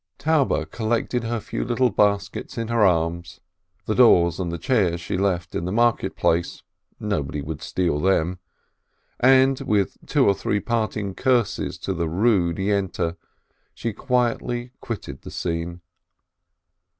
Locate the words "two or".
10.07-10.33